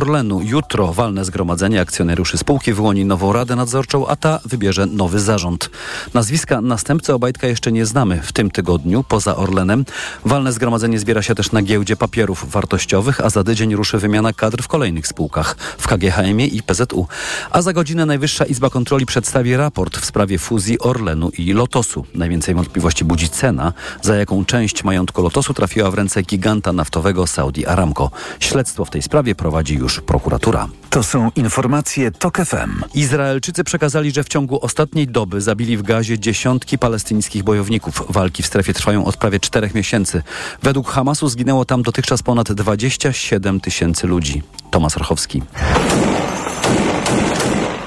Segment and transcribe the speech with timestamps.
[0.00, 0.40] Orlenu.
[0.42, 5.70] Jutro walne zgromadzenie akcjonariuszy spółki wyłoni nową radę nadzorczą, a ta wybierze nowy zarząd.
[6.14, 8.20] Nazwiska następcy Obajtka jeszcze nie znamy.
[8.22, 9.84] W tym tygodniu, poza Orlenem,
[10.24, 14.62] walne zgromadzenie zbiera się też na giełdzie papierów wartościowych, a za tydzień ruszy wymiana kadr
[14.62, 17.06] w kolejnych spółkach, w KGHM i PZU.
[17.50, 22.04] A za godzinę Najwyższa Izba Kontroli przedstawi raport w sprawie fuzji Orlenu i Lotosu.
[22.14, 23.72] Najwięcej wątpliwości budzi cena,
[24.02, 28.10] za jaką część majątku Lotosu trafiła w ręce giganta naftowego Saudi Aramco.
[28.40, 30.68] Śledztwo w tej sprawie prowadzi już prokuratura.
[30.90, 32.82] To są informacje TOK FM.
[32.94, 38.02] Izraelczycy przekazali, że w ciągu ostatniej doby zabili w gazie dziesiątki palestyńskich bojowników.
[38.08, 40.22] Walki w strefie trwają od prawie czterech miesięcy.
[40.62, 44.42] Według Hamasu zginęło tam dotychczas ponad 27 tysięcy ludzi.
[44.70, 45.42] Tomasz Rachowski.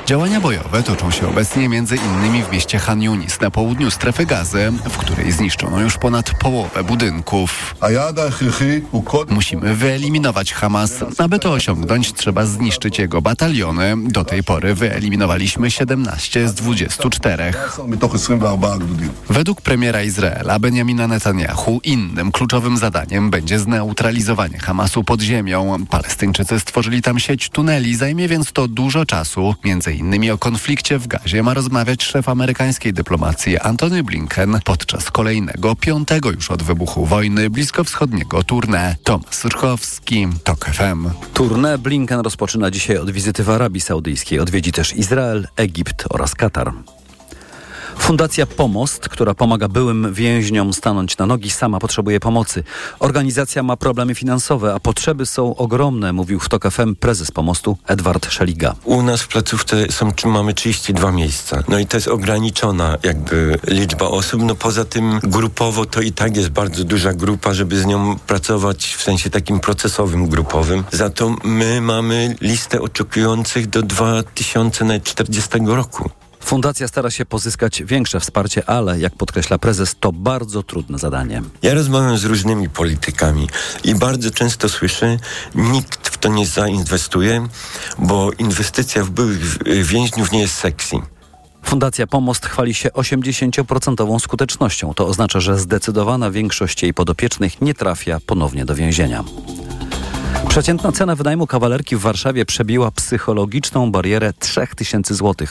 [0.05, 4.71] Działania bojowe toczą się obecnie między innymi w mieście Han Yunis na południu strefy gazy,
[4.89, 7.75] w której zniszczono już ponad połowę budynków.
[9.29, 10.93] Musimy wyeliminować Hamas.
[11.17, 13.95] Aby to osiągnąć, trzeba zniszczyć jego bataliony.
[13.97, 17.53] Do tej pory wyeliminowaliśmy 17 z 24.
[19.29, 25.85] Według premiera Izraela Benjamina Netanyahu innym kluczowym zadaniem będzie zneutralizowanie Hamasu pod ziemią.
[25.89, 29.55] Palestyńczycy stworzyli tam sieć tuneli, zajmie więc to dużo czasu.
[29.63, 35.75] Między innymi o konflikcie w Gazie ma rozmawiać szef amerykańskiej dyplomacji Antony Blinken podczas kolejnego,
[35.75, 38.95] piątego już od wybuchu wojny bliskowschodniego tournée.
[39.03, 41.09] Tomasz Rchowski, TOK FM.
[41.33, 44.39] Tournée Blinken rozpoczyna dzisiaj od wizyty w Arabii Saudyjskiej.
[44.39, 46.73] Odwiedzi też Izrael, Egipt oraz Katar.
[47.97, 52.63] Fundacja Pomost, która pomaga byłym więźniom stanąć na nogi, sama potrzebuje pomocy.
[52.99, 58.31] Organizacja ma problemy finansowe, a potrzeby są ogromne, mówił w TOK FM prezes Pomostu Edward
[58.31, 58.75] Szeliga.
[58.83, 61.63] U nas w placówce są, mamy 32 miejsca.
[61.67, 64.41] No i to jest ograniczona jakby liczba osób.
[64.43, 68.95] No poza tym grupowo to i tak jest bardzo duża grupa, żeby z nią pracować
[68.97, 70.83] w sensie takim procesowym, grupowym.
[70.91, 76.09] Za to my mamy listę oczekujących do 2040 roku.
[76.45, 81.41] Fundacja stara się pozyskać większe wsparcie, ale jak podkreśla prezes, to bardzo trudne zadanie.
[81.61, 83.47] Ja rozmawiam z różnymi politykami
[83.83, 85.17] i bardzo często słyszę,
[85.55, 87.47] nikt w to nie zainwestuje,
[87.97, 90.95] bo inwestycja w byłych więźniów nie jest sexy.
[91.63, 94.93] Fundacja Pomost chwali się 80% skutecznością.
[94.93, 99.23] To oznacza, że zdecydowana większość jej podopiecznych nie trafia ponownie do więzienia.
[100.49, 105.47] Przeciętna cena wynajmu kawalerki w Warszawie przebiła psychologiczną barierę 3000 zł.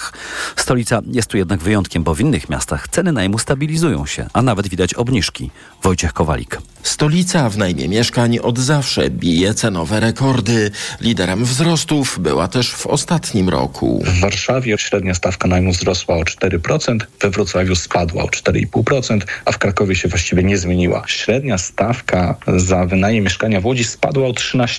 [0.57, 4.69] Stolica jest tu jednak wyjątkiem, bo w innych miastach ceny najmu stabilizują się, a nawet
[4.69, 5.51] widać obniżki.
[5.83, 6.59] Wojciech Kowalik.
[6.83, 10.71] Stolica w najmie mieszkań od zawsze bije cenowe rekordy.
[11.01, 14.03] Liderem wzrostów była też w ostatnim roku.
[14.07, 19.59] W Warszawie średnia stawka najmu wzrosła o 4%, we Wrocławiu spadła o 4,5%, a w
[19.59, 21.03] Krakowie się właściwie nie zmieniła.
[21.07, 24.72] Średnia stawka za wynajem mieszkania w Łodzi spadła o 13%.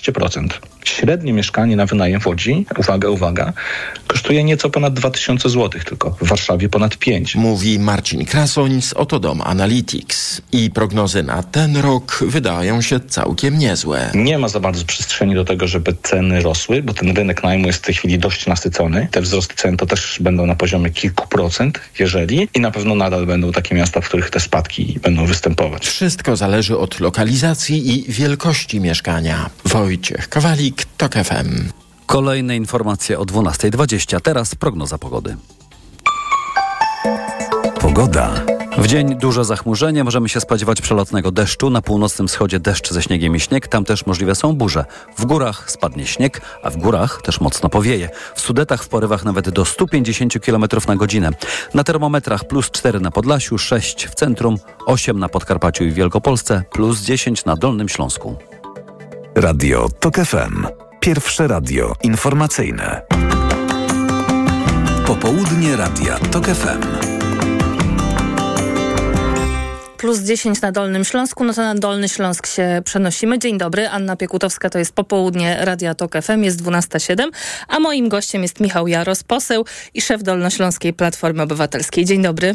[0.84, 3.52] Średnie mieszkanie na wynajem w Łodzi, uwaga, uwaga,
[4.06, 6.10] kosztuje nieco ponad 2000 zł tylko.
[6.10, 7.34] W Warszawie ponad 5.
[7.34, 10.42] Mówi Marcin Krasoń z Otodom Analytics.
[10.52, 14.10] I prognozy na ten rok wydają się całkiem niezłe.
[14.14, 17.78] Nie ma za bardzo przestrzeni do tego, żeby ceny rosły, bo ten rynek najmu jest
[17.78, 19.08] w tej chwili dość nasycony.
[19.10, 23.26] Te wzrosty cen to też będą na poziomie kilku procent, jeżeli i na pewno nadal
[23.26, 25.86] będą takie miasta, w których te spadki będą występować.
[25.86, 29.50] Wszystko zależy od lokalizacji i wielkości mieszkania.
[29.74, 31.68] Wojciech Kowalik, TOK FM.
[32.06, 34.20] Kolejne informacje o 12.20.
[34.20, 35.36] Teraz prognoza pogody.
[37.80, 38.30] Pogoda.
[38.78, 41.70] W dzień duże zachmurzenie, możemy się spodziewać przelotnego deszczu.
[41.70, 44.84] Na północnym wschodzie deszcz ze śniegiem i śnieg, tam też możliwe są burze.
[45.16, 48.08] W górach spadnie śnieg, a w górach też mocno powieje.
[48.34, 51.30] W Sudetach w porywach nawet do 150 km na godzinę.
[51.74, 54.56] Na termometrach plus 4 na Podlasiu, 6 w centrum,
[54.86, 58.36] 8 na Podkarpaciu i Wielkopolsce, plus 10 na Dolnym Śląsku.
[59.36, 60.66] Radio TOK FM.
[61.00, 63.02] Pierwsze radio informacyjne.
[65.06, 66.82] Popołudnie Radia TOK FM.
[69.96, 73.38] Plus 10 na Dolnym Śląsku, no to na Dolny Śląsk się przenosimy.
[73.38, 77.30] Dzień dobry, Anna Piekutowska, to jest popołudnie Radia Tok FM, jest 12.07,
[77.68, 79.64] a moim gościem jest Michał Jaros, poseł
[79.94, 82.04] i szef Dolnośląskiej Platformy Obywatelskiej.
[82.04, 82.54] Dzień dobry.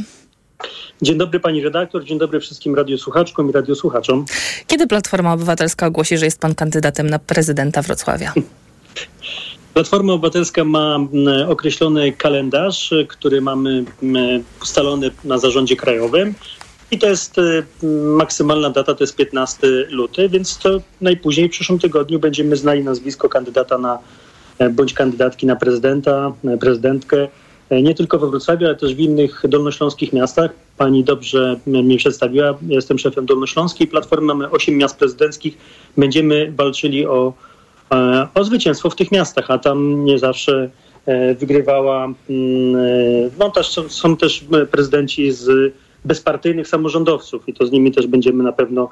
[1.01, 4.25] Dzień dobry pani redaktor, dzień dobry wszystkim radiosłuchaczkom i radiosłuchaczom.
[4.67, 8.33] Kiedy Platforma Obywatelska ogłosi, że jest pan kandydatem na prezydenta Wrocławia?
[9.73, 10.99] Platforma Obywatelska ma
[11.47, 13.85] określony kalendarz, który mamy
[14.61, 16.35] ustalony na zarządzie krajowym.
[16.91, 17.63] I to jest y,
[18.17, 23.29] maksymalna data, to jest 15 luty, więc to najpóźniej w przyszłym tygodniu będziemy znali nazwisko
[23.29, 23.99] kandydata na
[24.59, 27.27] e, bądź kandydatki na prezydenta, e, prezydentkę.
[27.69, 30.51] E, nie tylko we Wrocławiu, ale też w innych dolnośląskich miastach.
[30.77, 32.57] Pani dobrze mnie przedstawiła.
[32.67, 34.27] Jestem szefem Dolnośląskiej Platformy.
[34.27, 35.57] Mamy 8 miast prezydenckich.
[35.97, 37.33] Będziemy walczyli o
[37.91, 40.69] e, o zwycięstwo w tych miastach, a tam nie zawsze
[41.05, 42.07] e, wygrywała.
[43.39, 45.73] No też są, są też prezydenci z
[46.05, 48.89] bezpartyjnych samorządowców i to z nimi też będziemy na pewno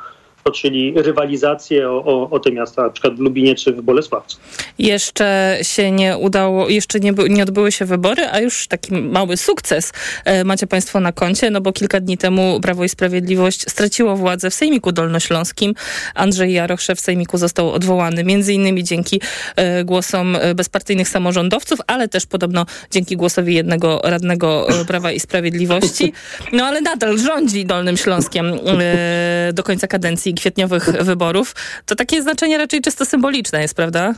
[0.48, 4.38] toczyli rywalizację o, o, o te miasta, na przykład w Lubinie czy w Bolesławcu.
[4.80, 9.94] Jeszcze się nie udało, jeszcze nie, nie odbyły się wybory, a już taki mały sukces
[10.26, 14.50] e, macie Państwo na koncie, no bo kilka dni temu Prawo i Sprawiedliwość straciło władzę
[14.50, 15.74] w Sejmiku Dolnośląskim.
[16.16, 19.22] Andrzej Jaroch, szef Sejmiku, został odwołany między innymi dzięki
[19.56, 26.14] e, głosom e, bezpartyjnych samorządowców, ale też podobno dzięki głosowi jednego radnego Prawa i Sprawiedliwości.
[26.54, 28.52] No ale nadal rządzi Dolnym Śląskiem
[29.54, 31.56] do końca kadencji kwietniowych wyborów.
[31.86, 34.14] To takie znaczenie raczej czysto symboliczne jest, prawda?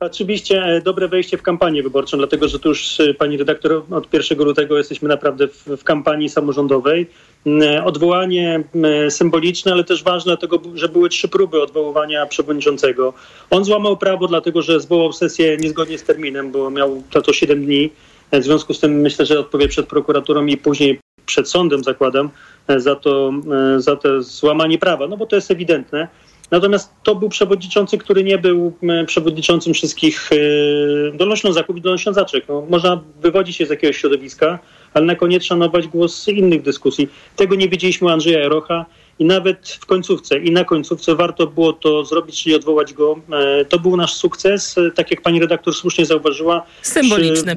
[0.00, 4.14] Oczywiście e, dobre wejście w kampanię wyborczą, dlatego że tu już e, pani redaktor od
[4.14, 7.06] 1 lutego jesteśmy naprawdę w, w kampanii samorządowej.
[7.46, 13.12] M, Odwołanie m, symboliczne, ale też ważne, dlatego że były trzy próby odwoływania przewodniczącego.
[13.50, 17.90] On złamał prawo, dlatego że zwołał sesję niezgodnie z terminem, bo miał to 7 dni.
[18.30, 22.30] E, W związku z tym myślę, że odpowie przed prokuraturą i później przed sądem, zakładam,
[22.68, 23.32] e, za to,
[23.76, 26.08] e, za to złamanie prawa, no bo to jest ewidentne.
[26.50, 30.36] Natomiast to był przewodniczący, który nie był m, przewodniczącym wszystkich e,
[31.16, 32.44] dolnoślązaków i dolnoślązaczek.
[32.48, 34.58] No, można wywodzić się z jakiegoś środowiska,
[34.94, 37.08] ale na koniec szanować głos innych dyskusji.
[37.36, 38.86] Tego nie wiedzieliśmy u Andrzeja Jarocha
[39.18, 43.20] i nawet w końcówce i na końcówce warto było to zrobić, czyli odwołać go.
[43.32, 46.66] E, To był nasz sukces, e, tak jak pani redaktor słusznie zauważyła.
[46.82, 47.56] Symboliczny.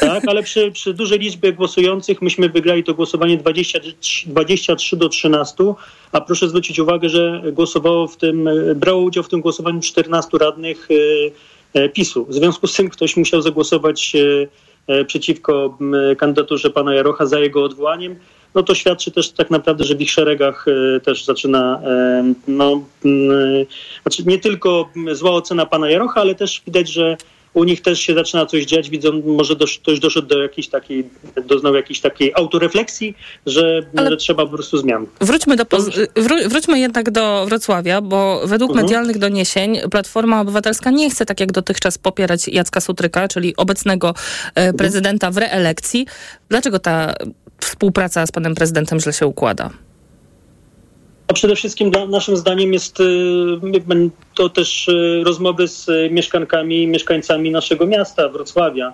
[0.00, 3.80] Tak, ale przy, przy dużej liczbie głosujących myśmy wygrali to głosowanie 20,
[4.26, 5.54] 23 do 13,
[6.12, 10.38] a proszę zwrócić uwagę, że głosowało w tym, e, brało udział w tym głosowaniu 14
[10.38, 10.88] radnych
[11.92, 12.26] PiSu.
[12.28, 14.12] W związku z tym ktoś musiał zagłosować
[15.06, 15.78] przeciwko
[16.18, 18.16] kandydaturze pana Jarocha za jego odwołaniem.
[18.54, 20.66] No to świadczy też tak naprawdę, że w ich szeregach
[20.96, 23.12] e, też zaczyna, e, no, m,
[24.02, 27.16] znaczy nie tylko zła ocena pana Jarocha, ale też widać, że
[27.54, 31.04] u nich też się zaczyna coś dziać, widzą, może dosz, ktoś doszedł do jakiejś takiej,
[31.46, 33.14] doznał jakiejś takiej autorefleksji,
[33.46, 35.06] że, że trzeba po prostu zmian.
[35.20, 38.86] Wróćmy, do, wró- wróćmy jednak do Wrocławia, bo według Mhm.
[38.86, 44.50] medialnych doniesień Platforma Obywatelska nie chce tak jak dotychczas popierać Jacka Sutryka, czyli obecnego e,
[44.56, 44.76] Mhm.
[44.76, 46.06] prezydenta w reelekcji.
[46.48, 47.14] Dlaczego ta
[47.60, 49.70] współpraca z panem prezydentem źle się układa?
[51.28, 53.04] A przede wszystkim naszym zdaniem jest y,
[54.34, 58.92] to też y, rozmowy z mieszkankami mieszkańcami naszego miasta, Wrocławia,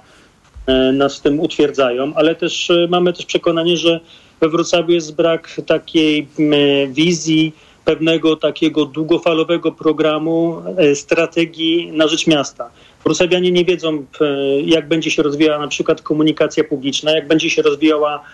[0.69, 4.01] y, nas w tym utwierdzają, ale też mamy też przekonanie, że
[4.41, 6.29] we Wrocławiu jest brak takiej
[6.89, 7.53] wizji,
[7.85, 10.63] pewnego takiego długofalowego programu,
[10.95, 12.71] strategii na rzecz miasta.
[13.05, 14.07] Wrocławianie nie wiedzą,
[14.65, 18.25] jak będzie się rozwijała na przykład komunikacja publiczna, jak będzie się rozwijała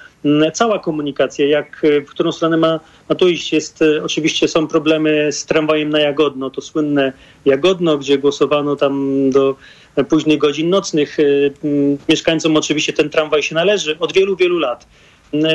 [0.53, 3.53] cała komunikacja, jak, y, w którą stronę ma, ma to iść.
[3.53, 7.13] Jest, y, oczywiście są problemy z tramwajem na Jagodno, to słynne
[7.45, 9.57] Jagodno, gdzie głosowano tam do
[9.97, 11.17] e, późnych godzin nocnych.
[11.65, 14.87] Mm, Mieszkańcom oczywiście ten tramwaj się należy od wielu, wielu lat.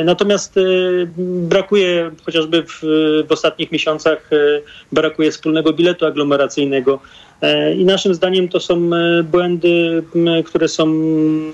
[0.04, 0.54] Natomiast
[1.18, 2.80] brakuje, chociażby w,
[3.28, 4.30] w ostatnich miesiącach,
[4.92, 7.00] brakuje wspólnego biletu aglomeracyjnego.
[7.42, 10.02] E, I naszym zdaniem to są e, błędy,
[10.44, 10.86] które są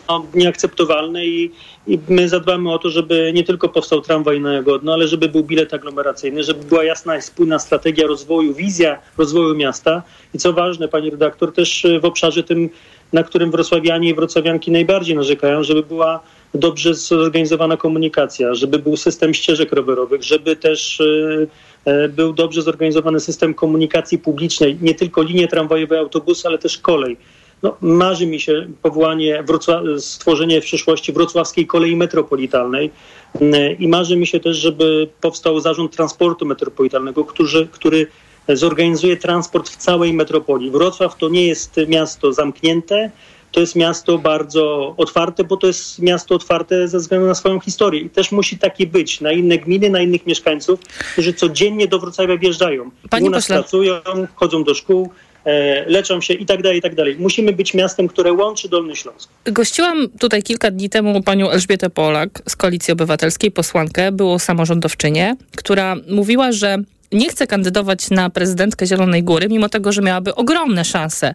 [0.09, 1.51] no, nieakceptowalne i,
[1.87, 5.45] i my zadbamy o to, żeby nie tylko powstał tramwaj na Jagodno, ale żeby był
[5.45, 10.03] bilet aglomeracyjny, żeby była jasna i spójna strategia rozwoju, wizja rozwoju miasta.
[10.35, 12.71] I co ważne, pani redaktor, też w obszarze tym,
[13.13, 16.21] na którym wrocławianie i wrocławianki najbardziej narzekają, żeby była
[16.55, 21.47] dobrze zorganizowana komunikacja, żeby był system ścieżek rowerowych, żeby też e,
[21.85, 27.17] e, był dobrze zorganizowany system komunikacji publicznej, nie tylko linie tramwajowe, autobusy, ale też kolej.
[27.63, 29.45] No, marzy mi się powołanie,
[29.99, 32.91] stworzenie w przyszłości wrocławskiej kolei metropolitalnej
[33.35, 38.07] Mm, i marzy mi się też, żeby powstał zarząd transportu metropolitalnego, który, który
[38.49, 40.71] zorganizuje transport w całej metropolii.
[40.71, 43.11] Wrocław to nie jest miasto zamknięte,
[43.53, 48.01] to jest miasto bardzo otwarte, bo to jest miasto otwarte ze względu na swoją historię.
[48.01, 50.81] I też musi takie być na inne gminy, na innych mieszkańców,
[51.13, 52.91] którzy codziennie do Wrocławia wjeżdżają.
[53.11, 53.57] Panie U nas pośle.
[53.57, 54.01] pracują,
[54.35, 55.11] chodzą do szkół,
[55.45, 57.17] e, leczą się i tak dalej, i tak dalej.
[57.19, 59.31] Musimy być miastem, które łączy Dolny Śląsk.
[59.45, 65.97] Gościłam tutaj kilka dni temu panią Elżbietę Polak z Koalicji Obywatelskiej, posłankę, było samorządowczynię, która
[66.09, 66.79] mówiła, że
[67.13, 71.35] nie chce kandydować na prezydentkę Zielonej Góry, mimo tego, że miałaby ogromne szanse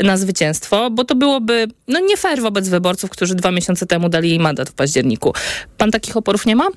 [0.00, 4.28] na zwycięstwo, bo to byłoby no, nie fair wobec wyborców, którzy dwa miesiące temu dali
[4.28, 5.32] jej mandat w październiku.
[5.78, 6.68] Pan takich oporów nie ma?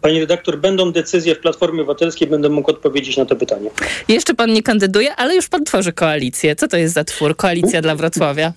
[0.00, 3.70] Pani redaktor, będą decyzje w Platformie Obywatelskiej, będę mógł odpowiedzieć na to pytanie.
[4.08, 6.56] Jeszcze pan nie kandyduje, ale już pan tworzy koalicję.
[6.56, 7.36] Co to jest za twór?
[7.36, 8.52] Koalicja dla Wrocławia.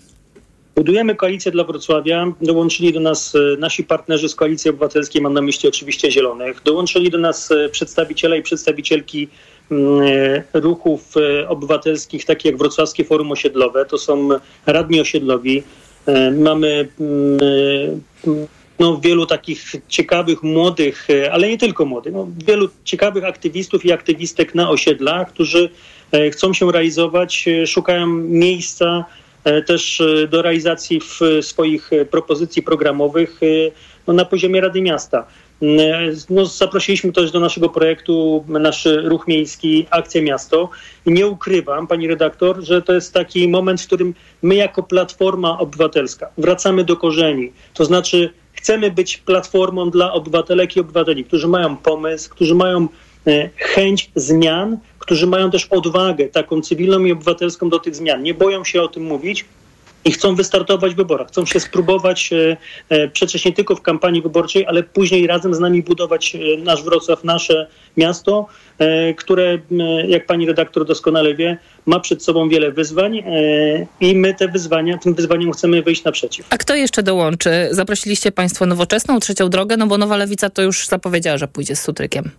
[0.75, 2.31] Budujemy koalicję dla Wrocławia.
[2.41, 6.61] Dołączyli do nas e, nasi partnerzy z Koalicji Obywatelskiej, mam na myśli oczywiście Zielonych.
[6.63, 9.27] Dołączyli do nas e, przedstawiciele i przedstawicielki
[10.53, 11.13] ruchów
[11.47, 13.85] obywatelskich, takich jak Wrocławskie Forum Osiedlowe.
[13.85, 14.29] To są
[14.65, 15.63] radni osiedlowi.
[16.37, 16.87] Mamy
[18.79, 23.91] no, wielu takich ciekawych, młodych, e, ale nie tylko młodych, no, wielu ciekawych aktywistów i
[23.91, 25.69] aktywistek na osiedlach, którzy
[26.11, 29.05] e, chcą się realizować, e, szukają miejsca
[29.65, 33.39] też do realizacji w swoich propozycji programowych
[34.07, 35.27] no, na poziomie Rady Miasta.
[36.29, 40.69] No, zaprosiliśmy też do naszego projektu nasz ruch miejski Akcja Miasto
[41.05, 45.59] i nie ukrywam, pani redaktor, że to jest taki moment, w którym my jako Platforma
[45.59, 47.51] Obywatelska wracamy do korzeni.
[47.73, 52.87] To znaczy Chcemy być platformą dla obywatelek i obywateli, którzy mają pomysł, którzy mają
[53.27, 58.23] e, chęć zmian, którzy mają też odwagę taką cywilną i obywatelską do tych zmian.
[58.23, 59.45] Nie boją się o tym mówić,
[60.05, 61.27] i chcą wystartować w wyborach.
[61.27, 62.57] Chcą się spróbować e,
[62.89, 66.83] e, przecież nie tylko w kampanii wyborczej, ale później razem z nami budować e, nasz
[66.83, 68.47] Wrocław, nasze miasto,
[69.17, 69.57] które,
[70.07, 73.23] jak pani redaktor doskonale wie, ma przed sobą wiele wyzwań
[73.99, 76.45] i my te wyzwania, tym wyzwaniom chcemy wyjść naprzeciw.
[76.49, 77.67] A kto jeszcze dołączy?
[77.71, 81.81] Zaprosiliście państwo nowoczesną, trzecią drogę, no bo Nowa Lewica to już zapowiedziała, że pójdzie z
[81.81, 82.31] Sutrykiem.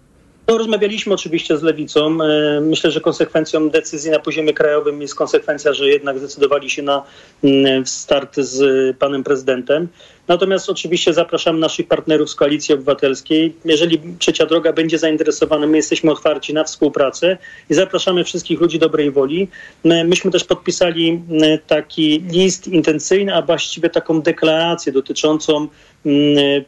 [0.49, 2.19] No, rozmawialiśmy oczywiście z Lewicą.
[2.23, 7.03] E, myślę, że konsekwencją decyzji na poziomie krajowym jest konsekwencja, że jednak zdecydowali się na
[7.45, 9.89] mm, start z panem prezydentem.
[10.29, 13.55] Natomiast oczywiście zapraszam naszych partnerów z Koalicji Obywatelskiej.
[13.65, 17.39] Jeżeli Trzecia Droga będzie zainteresowana, my jesteśmy otwarci na współpracę
[17.71, 19.49] i zapraszamy wszystkich ludzi dobrej woli.
[19.85, 21.23] Myśmy też podpisali
[21.67, 25.69] taki list intencyjny, a właściwie taką deklarację dotyczącą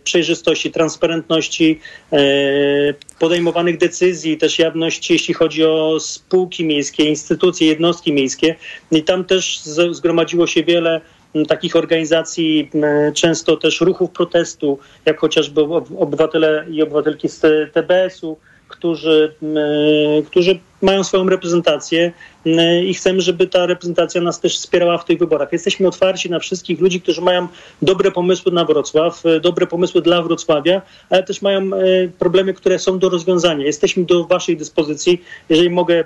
[0.04, 1.80] przejrzystości, transparentności
[2.12, 2.18] e,
[3.18, 8.54] podejmowanych decyzji, też jawności, jeśli chodzi o spółki miejskie, instytucje, jednostki miejskie.
[8.92, 9.60] I tam też
[9.90, 11.00] zgromadziło się wiele
[11.48, 12.70] takich organizacji,
[13.14, 15.60] często też ruchów protestu, jak chociażby
[15.98, 17.40] obywatele i obywatelki z
[17.72, 18.36] TBS-u,
[18.68, 19.34] którzy,
[20.26, 22.12] którzy mają swoją reprezentację
[22.86, 25.52] i chcemy, żeby ta reprezentacja nas też wspierała w tych wyborach.
[25.52, 27.48] Jesteśmy otwarci na wszystkich ludzi, którzy mają
[27.82, 32.78] dobre pomysły na Wrocław, e, dobre pomysły dla Wrocławia, ale też mają e, problemy, które
[32.78, 33.66] są do rozwiązania.
[33.66, 35.22] Jesteśmy do Waszej dyspozycji.
[35.48, 36.04] Jeżeli mogę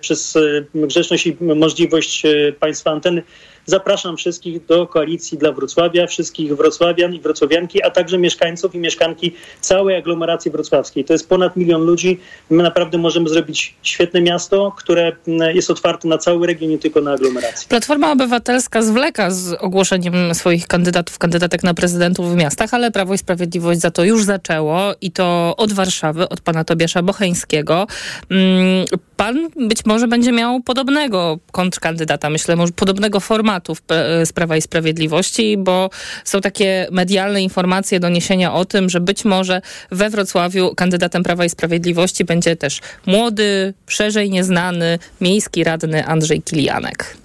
[0.00, 0.38] przez
[0.74, 2.22] grzeczność i możliwość
[2.60, 3.22] Państwa anteny
[3.66, 9.34] Zapraszam wszystkich do koalicji dla Wrocławia, wszystkich wrocławian i wrocławianki, a także mieszkańców i mieszkanki
[9.60, 11.04] całej aglomeracji wrocławskiej.
[11.04, 12.20] To jest ponad milion ludzi.
[12.50, 17.00] My naprawdę możemy zrobić świetne miasto, które mm, jest otwarte na cały region, nie tylko
[17.00, 17.68] na aglomerację.
[17.68, 23.18] Platforma Obywatelska zwleka z ogłoszeniem swoich kandydatów, kandydatek na prezydentów w miastach, ale Prawo i
[23.18, 27.86] Sprawiedliwość za to już zaczęło i to od Warszawy, od pana Tobiasza Bocheńskiego.
[28.30, 28.84] Mm,
[29.16, 33.76] pan być może będzie miał podobnego kontrkandydata, myślę, może podobnego formatu
[34.24, 35.90] z Prawa i Sprawiedliwości, bo
[36.24, 41.50] są takie medialne informacje, doniesienia o tym, że być może we Wrocławiu kandydatem Prawa i
[41.50, 47.16] Sprawiedliwości będzie też młody, szerzej nieznany miejski radny Andrzej Kilianek.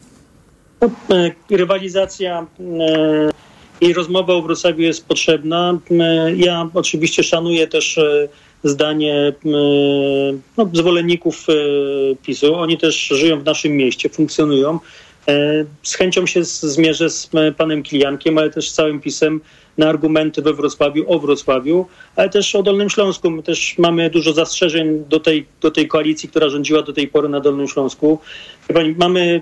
[0.82, 3.30] E, rywalizacja e,
[3.82, 5.80] i rozmowa o Wrocławiu jest potrzebna.
[5.92, 8.00] E, ja oczywiście szanuję też
[8.64, 9.34] zdanie
[10.58, 11.48] no, zwolenników
[12.24, 12.56] PiSu.
[12.56, 14.80] Oni też żyją w naszym mieście, funkcjonują.
[15.84, 19.42] Z chęcią się zmierzę z panem Kiliankiem, ale też z całym PiSem
[19.82, 21.86] na argumenty we Wrocławiu, o Wrocławiu,
[22.16, 23.30] ale też o Dolnym Śląsku.
[23.30, 27.30] My też mamy dużo zastrzeżeń do tej, do tej koalicji, która rządziła do tej pory
[27.30, 28.20] na Dolnym Śląsku.
[28.98, 29.42] Mamy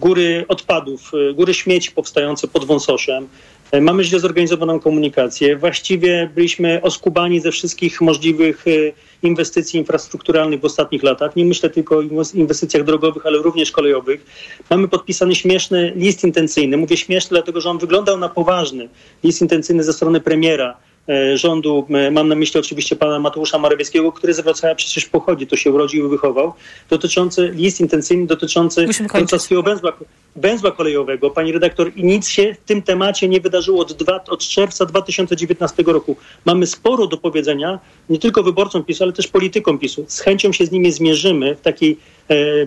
[0.00, 3.28] góry odpadów, góry śmieci powstające pod Wąsoszem.
[3.72, 5.56] E, mamy źle zorganizowaną komunikację.
[5.56, 8.70] Właściwie byliśmy oskubani ze wszystkich możliwych e,
[9.22, 11.36] inwestycji infrastrukturalnych w ostatnich latach.
[11.36, 12.02] Nie myślę tylko o
[12.34, 14.24] inwestycjach drogowych, ale również kolejowych.
[14.70, 16.76] Mamy podpisany śmieszny list intencyjny.
[16.76, 18.88] Mówię śmieszny, dlatego że on wyglądał na poważny.
[19.24, 20.76] List intencyjny ze strony premiera
[21.34, 25.56] rządu, e, mam na myśli oczywiście pana Mateusza Morawieckiego, który z Wrocławia przecież pochodzi, to
[25.56, 26.52] się urodził i wychował,
[26.90, 29.92] dotyczący list intencyjny, dotyczący wrocławskiego węzła,
[30.36, 31.30] węzła kolejowego.
[31.30, 36.16] Pani redaktor, nic się w tym temacie nie wydarzyło od, dwa, od czerwca 2019 roku.
[36.44, 40.04] Mamy sporo do powiedzenia, nie tylko wyborcom PiSu, ale też politykom PiSu.
[40.08, 42.13] Z chęcią się z nimi zmierzymy w takiej E,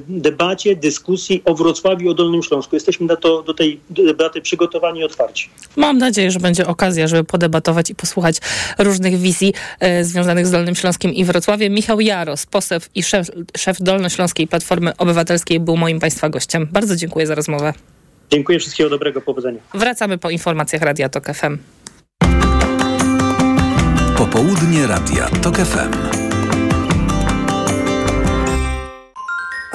[0.07, 2.75] debacie, dyskusji o Wrocławiu, o Dolnym Śląsku.
[2.75, 5.49] Jesteśmy na to, do tej debaty przygotowani i otwarci.
[5.75, 8.37] Mam nadzieję, że będzie okazja, żeby podebatować i posłuchać
[8.77, 11.73] różnych wizji e, związanych z Dolnym Śląskiem i Wrocławiem.
[11.73, 16.67] Michał Jaros, poseł i szef, szef Dolnośląskiej Platformy Obywatelskiej był moim Państwa gościem.
[16.71, 17.73] Bardzo dziękuję za rozmowę.
[18.31, 19.59] Dziękuję, wszystkiego dobrego, powodzenia.
[19.73, 21.57] Wracamy po informacjach Radia TOK FM.
[24.17, 26.36] Popołudnie Radia TOK FM.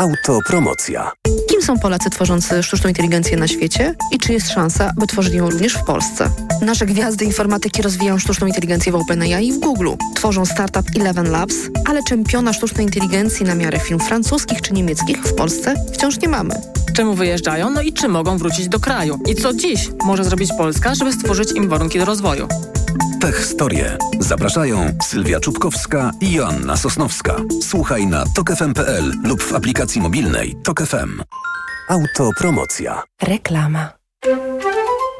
[0.02, 1.12] Autopromocja.
[1.48, 5.50] Kim są Polacy tworzący sztuczną inteligencję na świecie i czy jest szansa, by tworzyli ją
[5.50, 6.30] również w Polsce?
[6.62, 9.90] Nasze gwiazdy informatyki rozwijają sztuczną inteligencję w OpenAI i w Google.
[10.14, 11.54] Tworzą startup Eleven Labs,
[11.84, 16.54] ale czempiona sztucznej inteligencji na miarę firm francuskich czy niemieckich w Polsce wciąż nie mamy.
[16.96, 19.18] Czemu wyjeżdżają, no i czy mogą wrócić do kraju?
[19.28, 22.48] I co dziś może zrobić Polska, żeby stworzyć im warunki do rozwoju?
[23.20, 23.98] Tech Historie.
[24.20, 27.36] Zapraszają Sylwia Czubkowska i Joanna Sosnowska.
[27.62, 31.22] Słuchaj na tokefm.pl lub w aplikacji mobilnej Tok FM.
[31.88, 33.02] Autopromocja.
[33.22, 33.92] Reklama.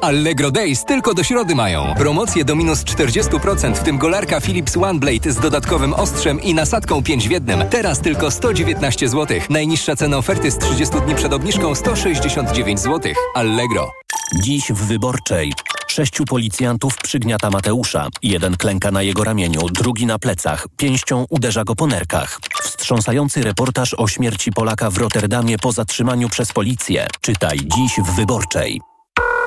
[0.01, 1.93] Allegro Days tylko do środy mają.
[1.97, 7.27] Promocje do minus 40%, w tym golarka Philips OneBlade z dodatkowym ostrzem i nasadką 5
[7.27, 7.63] w jednym.
[7.69, 9.37] Teraz tylko 119 zł.
[9.49, 13.13] Najniższa cena oferty z 30 dni przed obniżką 169 zł.
[13.35, 14.02] Allegro.
[14.41, 15.53] Dziś w Wyborczej.
[15.87, 18.07] Sześciu policjantów przygniata Mateusza.
[18.23, 20.67] Jeden klęka na jego ramieniu, drugi na plecach.
[20.77, 22.39] Pięścią uderza go po nerkach.
[22.63, 27.07] Wstrząsający reportaż o śmierci Polaka w Rotterdamie po zatrzymaniu przez policję.
[27.21, 28.81] Czytaj dziś w Wyborczej.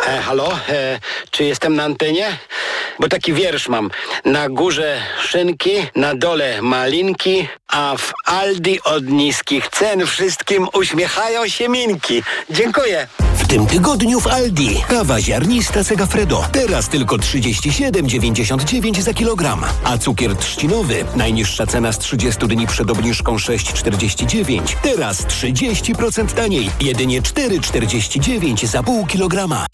[0.06, 1.00] E, halo, e,
[1.30, 2.38] czy jestem na antenie?
[3.00, 3.90] Bo taki wiersz mam.
[4.24, 11.68] Na górze szynki, na dole malinki, a w Aldi od niskich cen wszystkim uśmiechają się
[11.68, 12.22] minki.
[12.50, 13.08] Dziękuję.
[13.46, 16.44] W tym tygodniu w Aldi kawa ziarnista Segafredo.
[16.52, 19.64] Teraz tylko 37,99 za kilogram.
[19.84, 24.76] A cukier trzcinowy, najniższa cena z 30 dni przed obniżką 6,49.
[24.82, 26.70] Teraz 30% taniej.
[26.80, 29.66] Jedynie 4,49 za pół kilograma.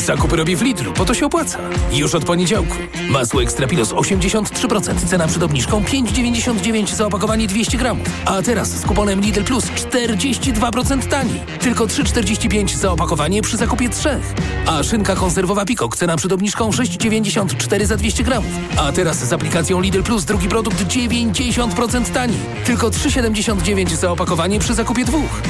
[0.00, 1.58] Zakupy robię w Lidlu, po to się opłaca.
[1.92, 2.76] Już od poniedziałku.
[3.08, 8.06] Masło Ekstra Pilos 83%, cena przed obniżką 5,99 za opakowanie 200 gramów.
[8.24, 11.40] A teraz z kuponem Lidl Plus 42% taniej.
[11.60, 14.34] Tylko 3,45 za opakowanie przy zakupie trzech.
[14.66, 18.52] A szynka konserwowa Pikok, cena przed obniżką 6,94 za 200 gramów.
[18.76, 22.38] A teraz z aplikacją Lidl Plus drugi produkt 90% taniej.
[22.64, 25.42] Tylko 3,79 za opakowanie przy zakupie dwóch.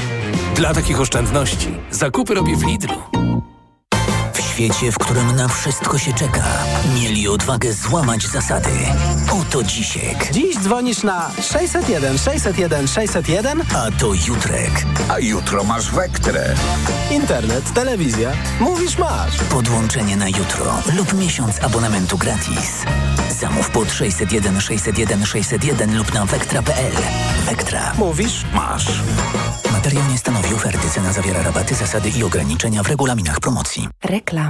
[0.55, 3.20] Dla takich oszczędności zakupy robię w Lidlu.
[4.61, 6.45] W świecie, w którym na wszystko się czeka,
[6.95, 8.71] mieli odwagę złamać zasady.
[9.33, 10.33] Oto Dzisiek.
[10.33, 14.87] Dziś dzwonisz na 601 601 601, a to Jutrek.
[15.09, 16.55] A jutro masz Wektrę.
[17.11, 18.33] Internet, telewizja.
[18.61, 19.37] Mówisz masz.
[19.37, 22.85] Podłączenie na jutro lub miesiąc abonamentu gratis.
[23.41, 26.93] Zamów pod 601 601 601 lub na wektra.pl.
[27.47, 27.93] Wektra.
[27.99, 29.03] Mówisz masz.
[29.73, 30.89] Materiał nie stanowi oferty.
[30.89, 33.89] Cena zawiera rabaty, zasady i ograniczenia w regulaminach promocji.
[34.05, 34.50] Reklama.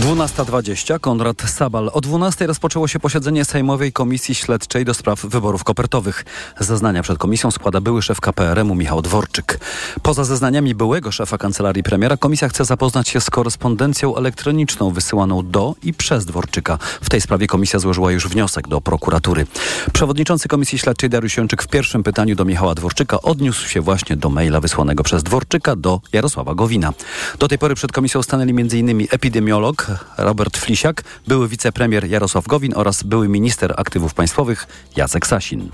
[0.00, 1.90] 12.20, Konrad Sabal.
[1.92, 6.24] O 12.00 rozpoczęło się posiedzenie Sejmowej Komisji Śledczej do spraw wyborów kopertowych.
[6.60, 9.60] Zeznania przed komisją składa były szef KPRM-u Michał Dworczyk.
[10.02, 15.74] Poza zeznaniami byłego szefa kancelarii premiera, komisja chce zapoznać się z korespondencją elektroniczną wysyłaną do
[15.82, 16.78] i przez Dworczyka.
[17.02, 19.46] W tej sprawie komisja złożyła już wniosek do prokuratury.
[19.92, 24.30] Przewodniczący Komisji Śledczej Dariusz Jończyk w pierwszym pytaniu do Michała Dworczyka odniósł się właśnie do
[24.30, 26.92] maila wysłanego przez Dworczyka do Jarosława Gowina.
[27.38, 29.06] Do tej pory przed komisją stanęli m.in.
[29.10, 29.87] epidemiolog
[30.18, 35.70] Robert Flisiak, były wicepremier Jarosław Gowin oraz były minister aktywów państwowych Jacek Sasin.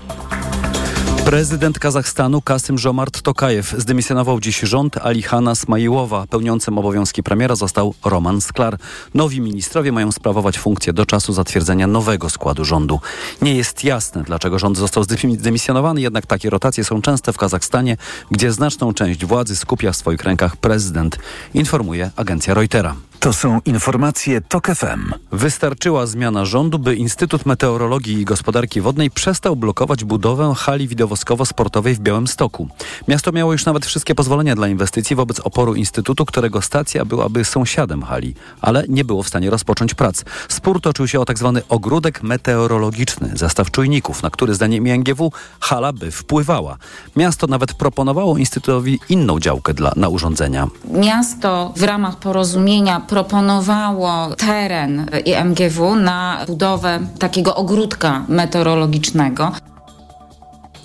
[1.25, 6.25] Prezydent Kazachstanu Kasym Żomart Tokajew zdymisjonował dziś rząd Alihana Smajiłowa.
[6.29, 8.77] Pełniącym obowiązki premiera został Roman Sklar.
[9.13, 12.99] Nowi ministrowie mają sprawować funkcję do czasu zatwierdzenia nowego składu rządu.
[13.41, 15.03] Nie jest jasne, dlaczego rząd został
[15.37, 17.97] zdymisjonowany, jednak takie rotacje są częste w Kazachstanie,
[18.31, 21.17] gdzie znaczną część władzy skupia w swoich rękach prezydent,
[21.53, 22.95] informuje agencja Reutera.
[23.19, 25.13] To są informacje TOK FM.
[25.31, 31.99] Wystarczyła zmiana rządu, by Instytut Meteorologii i Gospodarki Wodnej przestał blokować budowę hali widowiskowo-sportowej w
[31.99, 32.67] Białymstoku.
[33.07, 38.03] Miasto miało już nawet wszystkie pozwolenia dla inwestycji wobec oporu Instytutu, którego stacja byłaby sąsiadem
[38.03, 40.23] hali, ale nie było w stanie rozpocząć prac.
[40.49, 41.51] Spór toczył się o tzw.
[41.55, 46.77] Tak ogródek meteorologiczny, zestaw czujników, na który zdaniem INGW hala by wpływała.
[47.15, 50.67] Miasto nawet proponowało Instytutowi inną działkę dla, na urządzenia.
[50.91, 59.51] Miasto w ramach porozumienia proponowało teren IMGW na budowę takiego ogródka meteorologicznego.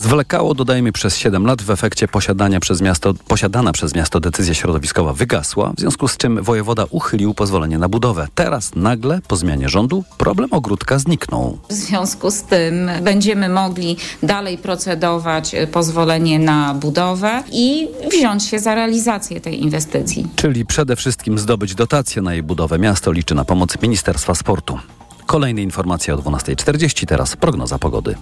[0.01, 1.63] Zwlekało, dodajmy, przez 7 lat.
[1.63, 6.43] W efekcie posiadania przez miasto, posiadana przez miasto decyzja środowiskowa wygasła, w związku z czym
[6.43, 8.29] wojewoda uchylił pozwolenie na budowę.
[8.35, 11.59] Teraz nagle, po zmianie rządu, problem ogródka zniknął.
[11.69, 18.75] W związku z tym będziemy mogli dalej procedować pozwolenie na budowę i wziąć się za
[18.75, 20.27] realizację tej inwestycji.
[20.37, 22.79] Czyli przede wszystkim zdobyć dotację na jej budowę.
[22.79, 24.79] Miasto liczy na pomoc Ministerstwa Sportu.
[25.27, 28.15] Kolejne informacje o 12.40, teraz prognoza pogody.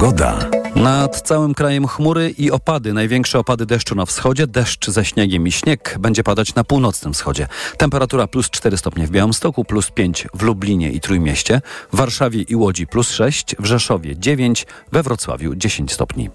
[0.00, 0.38] Pogoda.
[0.74, 2.92] Nad całym krajem chmury i opady.
[2.92, 7.46] Największe opady deszczu na wschodzie, deszcz ze śniegiem i śnieg będzie padać na północnym wschodzie.
[7.76, 11.60] Temperatura plus 4 stopnie w Białymstoku, plus 5 w Lublinie i Trójmieście,
[11.92, 16.30] w Warszawie i Łodzi plus 6, w Rzeszowie 9, we Wrocławiu 10 stopni.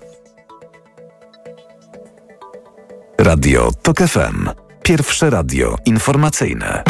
[3.18, 4.50] Radio TOK FM.
[4.84, 6.84] Pierwsze radio informacyjne.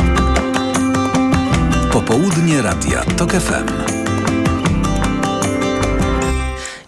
[1.91, 3.94] Popołudnie Radia TOK FM.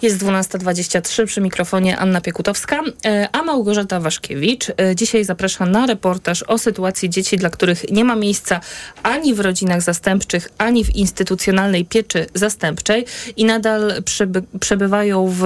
[0.01, 6.43] Jest 12.23 przy mikrofonie Anna Piekutowska, e, a Małgorzata Waszkiewicz e, dzisiaj zaprasza na reportaż
[6.43, 8.59] o sytuacji dzieci, dla których nie ma miejsca
[9.03, 13.05] ani w rodzinach zastępczych, ani w instytucjonalnej pieczy zastępczej
[13.37, 15.43] i nadal przeby przebywają w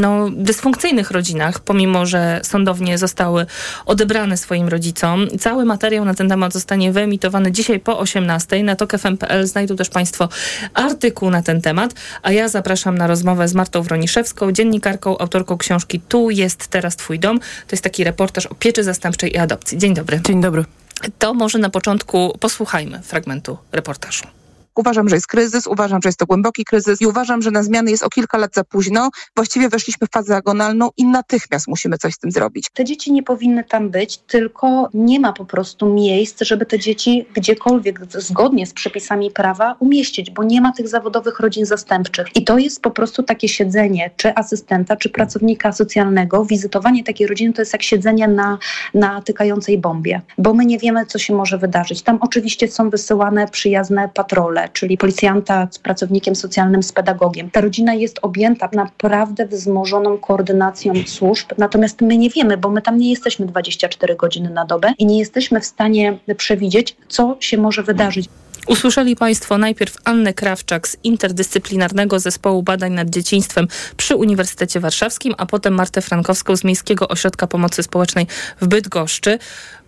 [0.00, 3.46] no, dysfunkcyjnych rodzinach, pomimo że sądownie zostały
[3.86, 5.26] odebrane swoim rodzicom.
[5.38, 8.62] Cały materiał na ten temat zostanie wyemitowany dzisiaj po 18.
[8.62, 10.28] Na tokfm.pl znajdą też Państwo
[10.74, 16.00] artykuł na ten temat, a ja zapraszam na rozmowę z Martą Broniszewską, dziennikarką, autorką książki
[16.00, 17.40] Tu jest teraz Twój dom.
[17.40, 19.78] To jest taki reportaż o pieczy zastępczej i adopcji.
[19.78, 20.20] Dzień dobry.
[20.26, 20.64] Dzień dobry.
[21.18, 24.39] To może na początku posłuchajmy fragmentu reportażu.
[24.74, 27.90] Uważam, że jest kryzys, uważam, że jest to głęboki kryzys i uważam, że na zmiany
[27.90, 29.10] jest o kilka lat za późno.
[29.36, 32.66] Właściwie weszliśmy w fazę agonalną i natychmiast musimy coś z tym zrobić.
[32.74, 37.26] Te dzieci nie powinny tam być, tylko nie ma po prostu miejsc, żeby te dzieci
[37.34, 42.26] gdziekolwiek zgodnie z przepisami prawa umieścić, bo nie ma tych zawodowych rodzin zastępczych.
[42.36, 46.44] I to jest po prostu takie siedzenie, czy asystenta, czy pracownika socjalnego.
[46.44, 48.58] Wizytowanie takiej rodziny to jest jak siedzenie na,
[48.94, 52.02] na tykającej bombie, bo my nie wiemy, co się może wydarzyć.
[52.02, 57.50] Tam oczywiście są wysyłane przyjazne patrole, czyli policjanta z pracownikiem socjalnym, z pedagogiem.
[57.50, 62.98] Ta rodzina jest objęta naprawdę wzmożoną koordynacją służb, natomiast my nie wiemy, bo my tam
[62.98, 67.82] nie jesteśmy 24 godziny na dobę i nie jesteśmy w stanie przewidzieć, co się może
[67.82, 68.28] wydarzyć.
[68.66, 75.46] Usłyszeli Państwo najpierw Annę Krawczak z Interdyscyplinarnego Zespołu Badań nad Dzieciństwem przy Uniwersytecie Warszawskim, a
[75.46, 78.26] potem Martę Frankowską z Miejskiego Ośrodka Pomocy Społecznej
[78.60, 79.38] w Bydgoszczy.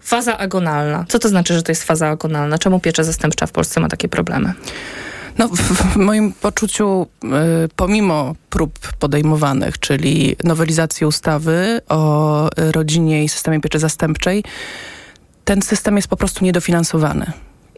[0.00, 1.04] Faza agonalna.
[1.08, 2.58] Co to znaczy, że to jest faza agonalna?
[2.58, 4.52] Czemu piecza zastępcza w Polsce ma takie problemy?
[5.38, 7.28] No, w, moim poczuciu, y,
[7.76, 14.44] pomimo prób podejmowanych, czyli nowelizacji ustawy o rodzinie i systemie pieczy zastępczej,
[15.44, 17.32] ten system jest po prostu niedofinansowany.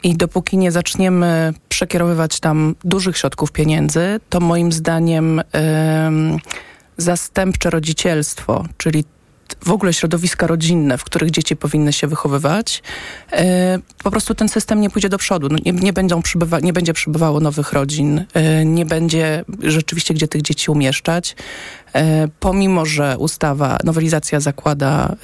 [0.05, 5.43] I dopóki nie zaczniemy przekierowywać tam dużych środków pieniędzy, to moim zdaniem y,
[6.97, 9.05] zastępcze rodzicielstwo, czyli
[9.65, 12.83] w ogóle środowiska rodzinne, w których dzieci powinny się wychowywać,
[13.33, 15.49] e, po prostu ten system nie pójdzie do przodu.
[15.49, 20.29] No, nie, nie, będą przybywa, nie będzie przybywało nowych rodzin, e, nie będzie rzeczywiście gdzie
[20.29, 21.37] tych dzieci umieszczać.
[21.95, 25.17] E, pomimo, że ustawa, nowelizacja zakłada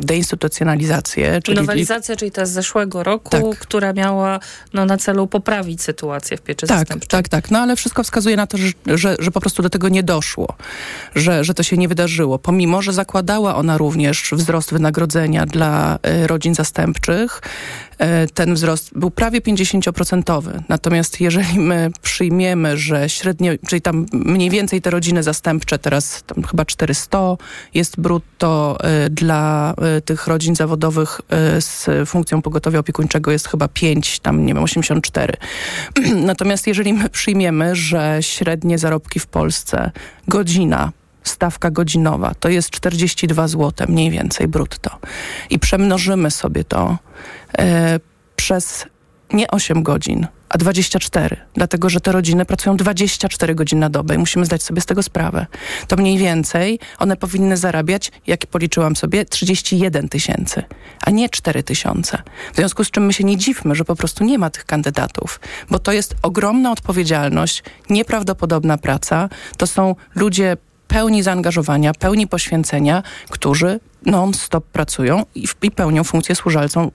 [0.00, 1.42] deinstytucjonalizację.
[1.42, 1.58] Czyli...
[1.58, 3.58] Nowelizacja, czyli ta z zeszłego roku, tak.
[3.58, 4.40] która miała
[4.72, 7.08] no, na celu poprawić sytuację w pieczy tak, zastępczej.
[7.08, 9.88] Tak, tak, no ale wszystko wskazuje na to, że, że, że po prostu do tego
[9.88, 10.54] nie doszło,
[11.14, 12.38] że, że to się nie wydarzyło.
[12.38, 17.40] Pomimo, że zakładała ona również wzrost wynagrodzenia dla y, rodzin zastępczych,
[18.00, 20.62] E, ten wzrost był prawie 50%.
[20.68, 26.42] Natomiast jeżeli my przyjmiemy, że średnio, czyli tam mniej więcej te rodziny zastępcze, teraz tam
[26.44, 27.18] chyba 400
[27.74, 31.20] jest brutto e, dla e, tych rodzin zawodowych
[31.58, 35.36] z funkcją pogotowia opiekuńczego jest chyba 5, tam nie wiem, 84.
[36.14, 39.90] Natomiast jeżeli my przyjmiemy, że średnie zarobki w Polsce
[40.28, 44.90] godzina stawka godzinowa to jest 42 zł mniej więcej brutto
[45.50, 46.98] i przemnożymy sobie to
[48.36, 48.86] przez
[49.32, 54.18] nie 8 godzin, a 24, dlatego że te rodziny pracują 24 godziny na dobę i
[54.18, 55.46] musimy zdać sobie z tego sprawę.
[55.88, 60.62] To mniej więcej one powinny zarabiać, jak policzyłam sobie, 31 tysięcy,
[61.06, 62.22] a nie 4 tysiące.
[62.52, 65.40] W związku z czym my się nie dziwmy, że po prostu nie ma tych kandydatów,
[65.70, 69.28] bo to jest ogromna odpowiedzialność, nieprawdopodobna praca.
[69.56, 70.56] To są ludzie
[70.90, 76.90] pełni zaangażowania, pełni poświęcenia, którzy non-stop pracują i, i pełnią funkcję służalczą,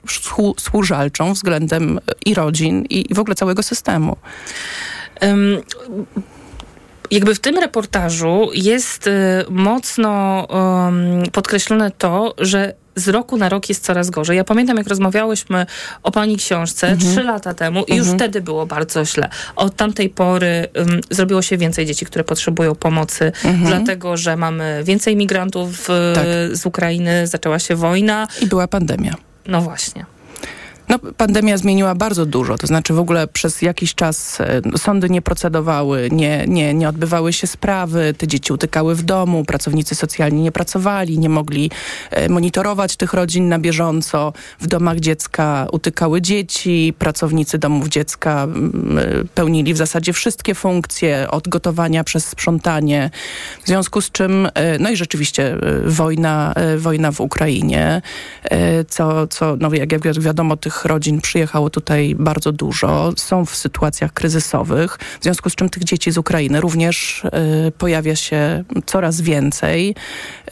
[0.57, 4.17] służalczą względem i rodzin, i, w ogóle całego systemu.
[5.21, 5.61] Um,
[7.11, 9.11] jakby w tym reportażu jest y,
[9.49, 14.37] mocno um, podkreślone to, że z roku na rok jest coraz gorzej.
[14.37, 15.65] Ja pamiętam, jak rozmawiałyśmy
[16.03, 17.11] o pani książce mhm.
[17.11, 18.17] trzy lata temu i już mhm.
[18.19, 19.29] wtedy było bardzo źle.
[19.55, 23.65] Od tamtej pory um, zrobiło się więcej dzieci, które potrzebują pomocy, mhm.
[23.65, 26.25] dlatego, że mamy więcej migrantów tak.
[26.51, 28.27] z Ukrainy, zaczęła się wojna.
[28.41, 29.15] I była pandemia.
[29.47, 30.05] No właśnie.
[30.89, 35.21] No, pandemia zmieniła bardzo dużo, to znaczy w ogóle przez jakiś czas e, sądy nie
[35.21, 40.51] procedowały, nie, nie, nie odbywały się sprawy, te dzieci utykały w domu, pracownicy socjalni nie
[40.51, 41.71] pracowali, nie mogli
[42.11, 44.33] e, monitorować tych rodzin na bieżąco.
[44.59, 51.27] W domach dziecka utykały dzieci, pracownicy domów dziecka mm, e, pełnili w zasadzie wszystkie funkcje,
[51.31, 53.09] od gotowania przez sprzątanie.
[53.63, 54.47] W związku z czym,
[54.79, 58.01] no i rzeczywiście wojna, wojna w Ukrainie,
[58.87, 63.55] co, co no jak, jak wiadomo, tych tych rodzin przyjechało tutaj bardzo dużo, są w
[63.55, 67.23] sytuacjach kryzysowych, w związku z czym tych dzieci z Ukrainy również
[67.67, 69.95] y, pojawia się coraz więcej.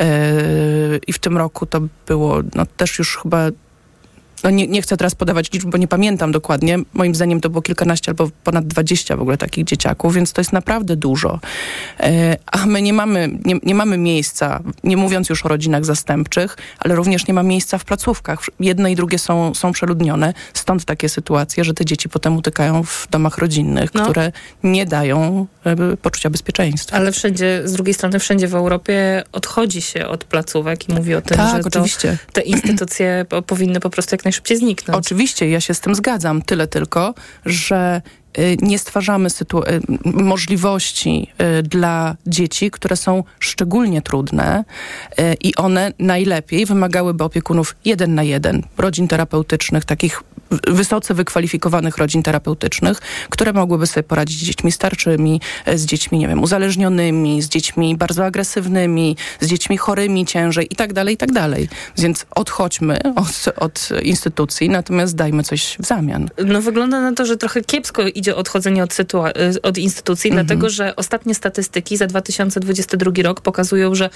[0.01, 3.49] Y, I w tym roku to było no, też już chyba
[4.43, 6.79] no nie, nie, chcę teraz podawać liczb, bo nie pamiętam dokładnie.
[6.93, 10.53] Moim zdaniem to było kilkanaście albo ponad dwadzieścia w ogóle takich dzieciaków, więc to jest
[10.53, 11.39] naprawdę dużo.
[11.99, 16.57] E, a my nie mamy, nie, nie, mamy miejsca, nie mówiąc już o rodzinach zastępczych,
[16.79, 18.39] ale również nie ma miejsca w placówkach.
[18.59, 20.33] Jedne i drugie są, są przeludnione.
[20.53, 24.03] Stąd takie sytuacje, że te dzieci potem utykają w domach rodzinnych, no.
[24.03, 24.31] które
[24.63, 26.97] nie dają e, poczucia bezpieczeństwa.
[26.97, 31.21] Ale wszędzie, z drugiej strony wszędzie w Europie odchodzi się od placówek i mówi o
[31.21, 32.17] tym, tak, że oczywiście.
[32.33, 35.05] te instytucje powinny po prostu jak najszybciej najszybciej zniknąć.
[35.05, 36.41] Oczywiście, ja się z tym zgadzam.
[36.41, 37.13] Tyle tylko,
[37.45, 38.01] że
[38.61, 41.27] nie stwarzamy y, możliwości
[41.59, 44.63] y, dla dzieci, które są szczególnie trudne
[45.41, 50.23] i one najlepiej wymagałyby opiekunów jeden na jeden, rodzin terapeutycznych, takich
[50.67, 52.97] wysoce wykwalifikowanych rodzin terapeutycznych,
[53.29, 55.41] które mogłyby sobie poradzić z dziećmi starczymi,
[55.75, 60.93] z dziećmi, nie wiem, uzależnionymi, z dziećmi bardzo agresywnymi, z dziećmi chorymi ciężej i tak
[60.93, 61.69] dalej, i tak dalej.
[61.97, 66.29] Więc odchodźmy od, od instytucji, natomiast dajmy coś w zamian.
[66.45, 69.05] No wygląda na to, że trochę kiepsko idzie odchodzenie od, e,
[69.63, 70.45] od instytucji, mhm.
[70.45, 74.09] dlatego że ostatnie statystyki za 2022 rok pokazują, że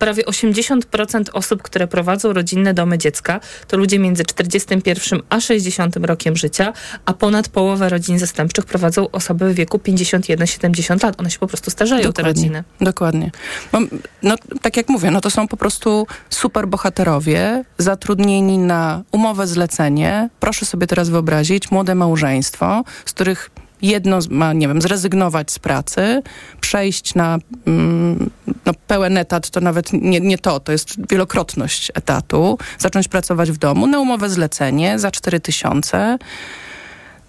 [0.00, 6.36] prawie 80% osób, które prowadzą rodzinne domy dziecka, to ludzie między 41 a 60 rokiem
[6.36, 6.72] życia,
[7.04, 11.20] a ponad połowę rodzin zastępczych prowadzą osoby w wieku 51-70 lat.
[11.20, 12.64] One się po prostu starzeją, dokładnie, te rodziny.
[12.80, 13.30] Dokładnie.
[13.72, 13.80] No,
[14.22, 20.28] no, tak jak mówię, no to są po prostu super bohaterowie, zatrudnieni na umowę zlecenie.
[20.40, 23.49] Proszę sobie teraz wyobrazić młode małżeństwo, z których
[23.82, 26.22] jedno ma, nie wiem, zrezygnować z pracy,
[26.60, 28.30] przejść na mm,
[28.66, 33.58] no, pełen etat, to nawet nie, nie to, to jest wielokrotność etatu, zacząć pracować w
[33.58, 36.18] domu na umowę zlecenie za 4 tysiące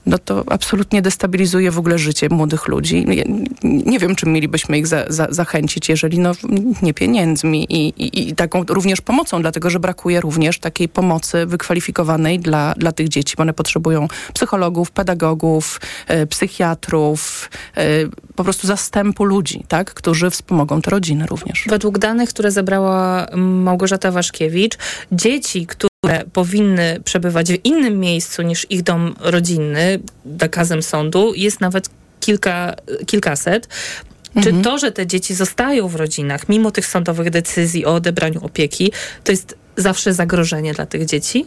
[0.06, 3.06] no to absolutnie destabilizuje w ogóle życie młodych ludzi.
[3.64, 6.32] Nie, wiem, czym mielibyśmy ich za, za, zachęcić, jeżeli no,
[6.82, 12.40] nie pieniędzmi i, i, i, taką również pomocą, dlatego że brakuje również takiej pomocy wykwalifikowanej
[12.40, 17.84] dla, dla tych dzieci, one potrzebują psychologów, pedagogów, e, psychiatrów, e,
[18.36, 21.66] po prostu zastępu ludzi, tak, którzy wspomogą te rodziny również.
[21.70, 24.78] Według danych, które zebrała Małgorzata Waszkiewicz,
[25.12, 31.62] dzieci, które które powinny przebywać w innym miejscu niż ich dom rodzinny, nakazem sądu, jest
[31.62, 33.68] nawet kilka, kilkaset.
[34.34, 34.64] Czy mhm.
[34.64, 38.92] to, że te dzieci zostają w rodzinach, mimo tych sądowych decyzji o odebraniu opieki,
[39.24, 41.46] to jest zawsze zagrożenie dla tych dzieci?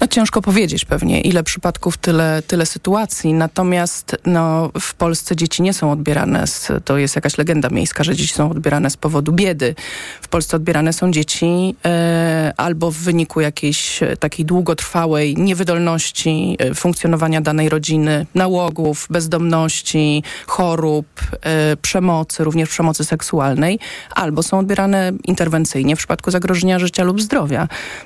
[0.00, 3.34] No ciężko powiedzieć pewnie, ile przypadków, tyle, tyle sytuacji.
[3.34, 8.16] Natomiast no, w Polsce dzieci nie są odbierane, z, to jest jakaś legenda miejska, że
[8.16, 9.74] dzieci są odbierane z powodu biedy.
[10.22, 16.74] W Polsce odbierane są dzieci e, albo w wyniku jakiejś e, takiej długotrwałej niewydolności e,
[16.74, 21.06] funkcjonowania danej rodziny, nałogów, bezdomności, chorób,
[21.42, 23.78] e, przemocy, również przemocy seksualnej,
[24.14, 27.47] albo są odbierane interwencyjnie w przypadku zagrożenia życia lub zdrowia.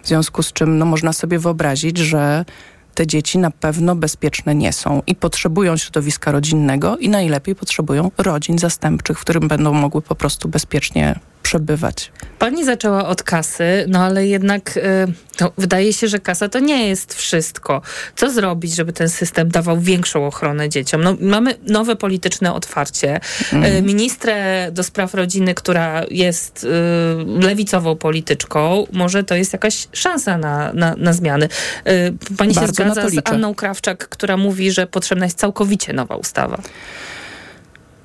[0.03, 2.45] W związku z czym no, można sobie wyobrazić, że
[2.95, 8.59] te dzieci na pewno bezpieczne nie są i potrzebują środowiska rodzinnego i najlepiej potrzebują rodzin
[8.59, 12.13] zastępczych, w którym będą mogły po prostu bezpiecznie przebywać.
[12.39, 14.81] Pani zaczęła od kasy, no ale jednak y,
[15.59, 17.83] wydaje się, że kasa to nie jest wszystko.
[18.17, 21.03] Co zrobić, żeby ten system dawał większą ochronę dzieciom?
[21.03, 23.21] No, mamy nowe polityczne otwarcie.
[23.53, 23.85] Mm.
[23.85, 26.69] Ministrę do spraw rodziny, która jest y,
[27.47, 31.45] lewicową polityczką, może to jest jakaś szansa na, na, na zmiany.
[31.47, 31.49] Y,
[32.37, 36.59] pani Bardzo się zgadza z Anną Krawczak, która mówi, że potrzebna jest całkowicie nowa ustawa.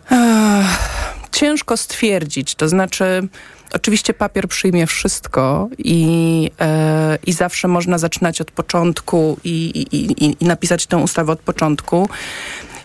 [0.10, 0.97] Ach
[1.38, 2.56] ciężko stwierdzić.
[2.56, 3.28] To znaczy,
[3.74, 10.46] oczywiście papier przyjmie wszystko i, e, i zawsze można zaczynać od początku i, i, i,
[10.46, 12.10] napisać tę ustawę od początku.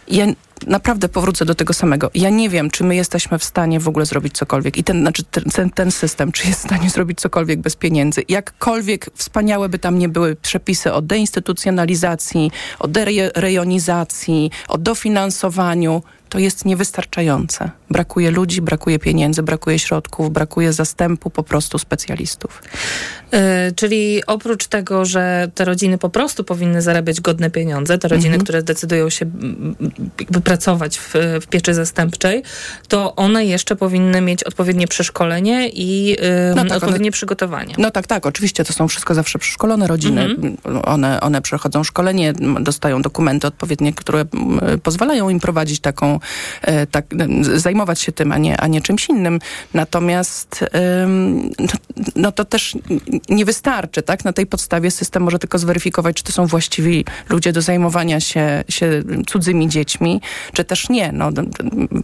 [0.08, 0.26] Ja
[0.66, 2.10] naprawdę powrócę do tego samego.
[2.14, 4.76] Ja nie wiem, czy my jesteśmy w stanie w ogóle zrobić cokolwiek.
[4.76, 8.22] I ten, znaczy ten, ten system, czy jest w stanie zrobić cokolwiek bez pieniędzy.
[8.28, 16.64] Jakkolwiek wspaniałe by tam nie były przepisy o deinstytucjonalizacji, o derejonizacji, o dofinansowaniu, to jest
[16.64, 17.70] niewystarczające.
[17.90, 22.62] Brakuje ludzi, brakuje pieniędzy, brakuje środków, brakuje zastępu po prostu specjalistów.
[23.32, 23.38] Yy,
[23.76, 28.42] czyli oprócz tego, że te rodziny po prostu powinny zarabiać godne pieniądze, te rodziny, Mhm.
[28.44, 29.26] które decydują się
[30.44, 32.42] pracować w, w pieczy zastępczej,
[32.88, 36.16] to one jeszcze powinny mieć odpowiednie przeszkolenie i yy,
[36.56, 37.74] No tak, odpowiednie one- przygotowanie.
[37.78, 40.22] No tak, tak, oczywiście to są wszystko zawsze przeszkolone rodziny.
[40.22, 40.56] Mhm.
[40.84, 44.24] One, one przechodzą szkolenie, dostają dokumenty odpowiednie, które
[44.82, 46.20] pozwalają im prowadzić taką,
[46.90, 49.38] tak, m, zajmować się tym, a nie, a nie czymś innym.
[49.74, 50.64] Natomiast
[51.58, 51.72] no,
[52.16, 52.76] no to też
[53.28, 54.24] nie wystarczy, tak?
[54.24, 58.64] Na tej podstawie system może tylko zweryfikować, czy to są właściwi ludzie do zajmowania się,
[58.68, 60.20] się cudzymi dziećmi,
[60.52, 61.12] czy też nie.
[61.12, 61.30] No,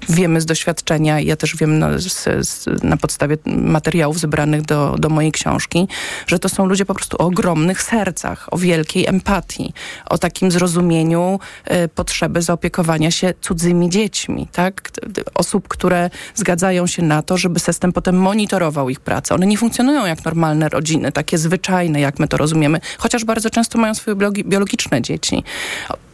[0.09, 5.09] wiemy z doświadczenia, ja też wiem no, z, z, na podstawie materiałów zebranych do, do
[5.09, 5.89] mojej książki,
[6.27, 9.73] że to są ludzie po prostu o ogromnych sercach, o wielkiej empatii,
[10.07, 14.08] o takim zrozumieniu e, potrzeby zaopiekowania się cudzymi dziećmi,
[14.53, 14.91] tak?
[14.93, 19.35] D- d- Osób, które zgadzają się na to, żeby system potem monitorował ich pracę.
[19.35, 23.79] One nie funkcjonują jak normalne rodziny, takie zwyczajne, jak my to rozumiemy, chociaż bardzo często
[23.79, 25.45] mają swoje biologi- biologiczne dzieci.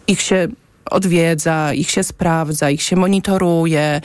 [0.07, 0.49] Ich się
[0.91, 4.01] odwiedza, ich się sprawdza, ich się monitoruje,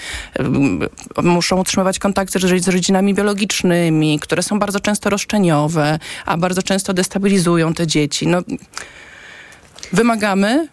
[1.24, 6.94] muszą utrzymywać kontakty z z rodzinami biologicznymi, które są bardzo często roszczeniowe, a bardzo często
[6.94, 8.28] destabilizują te dzieci.
[8.28, 8.42] No,
[9.94, 10.68] wymagamy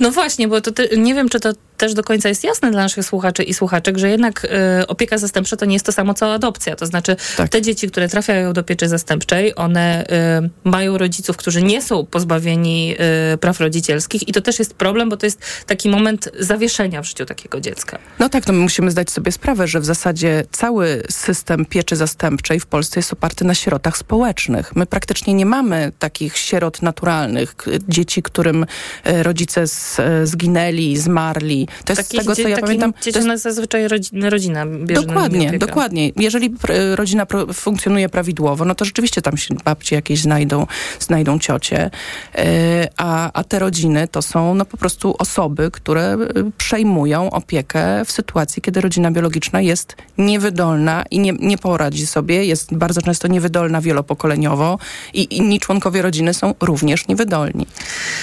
[0.00, 3.04] No właśnie, bo to nie wiem, czy to też do końca jest jasne dla naszych
[3.04, 4.44] słuchaczy i słuchaczek, że jednak
[4.80, 6.76] y, opieka zastępcza to nie jest to samo co adopcja.
[6.76, 7.16] To znaczy
[7.50, 10.06] te dzieci, które trafiają do pieczy zastępczej, one
[10.44, 12.94] y, mają rodziców, którzy nie są pozbawieni
[13.34, 17.06] y, praw rodzicielskich i to też jest problem, bo to jest taki moment zawieszenia w
[17.06, 17.98] życiu takiego dziecka.
[18.18, 22.60] No tak, no my musimy zdać sobie sprawę, że w zasadzie cały system pieczy zastępczej
[22.60, 24.76] w Polsce jest oparty na sierotach społecznych.
[24.76, 27.54] My praktycznie nie mamy takich sierot naturalnych,
[27.88, 28.66] dzieci, którym
[29.04, 31.67] rodzice z, zginęli, zmarli.
[31.84, 32.92] To jest z tego, co ja pamiętam...
[32.92, 36.10] to jest- zazwyczaj rodzina, rodzina bierze Dokładnie, dokładnie.
[36.16, 36.54] Jeżeli
[36.94, 40.66] rodzina funkcjonuje prawidłowo, no to rzeczywiście tam się babcie jakieś znajdą,
[41.00, 41.90] znajdą ciocie,
[42.34, 48.04] Yy, a, a te rodziny to są no po prostu osoby, które y, przejmują opiekę
[48.04, 53.28] w sytuacji, kiedy rodzina biologiczna jest niewydolna i nie, nie poradzi sobie, jest bardzo często
[53.28, 54.78] niewydolna wielopokoleniowo
[55.14, 57.66] i inni członkowie rodziny są również niewydolni.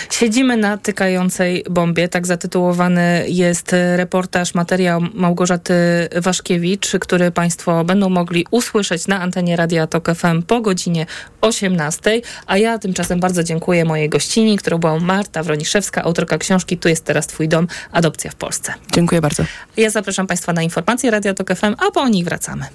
[0.09, 5.73] Siedzimy na tykającej bombie, tak zatytułowany jest reportaż, materiał Małgorzaty
[6.15, 11.05] Waszkiewicz, który Państwo będą mogli usłyszeć na antenie Radia Tok FM po godzinie
[11.41, 12.21] 18.
[12.47, 17.05] A ja tymczasem bardzo dziękuję mojej gościni, którą była Marta Wroniszewska, autorka książki Tu jest
[17.05, 18.73] teraz Twój dom, adopcja w Polsce.
[18.93, 19.43] Dziękuję bardzo.
[19.77, 22.65] Ja zapraszam Państwa na informacje Radia Tok FM, a po nich wracamy.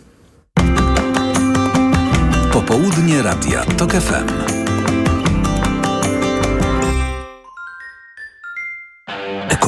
[2.53, 4.61] Popołudnie Radia TOK FM.